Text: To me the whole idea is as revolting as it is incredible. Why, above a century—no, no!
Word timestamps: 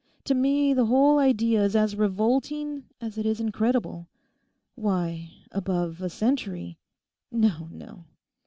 To 0.23 0.33
me 0.33 0.73
the 0.73 0.87
whole 0.87 1.19
idea 1.19 1.61
is 1.63 1.75
as 1.75 1.95
revolting 1.95 2.85
as 2.99 3.19
it 3.19 3.25
is 3.27 3.39
incredible. 3.39 4.07
Why, 4.73 5.29
above 5.51 6.01
a 6.01 6.09
century—no, 6.09 7.69
no! 7.71 8.05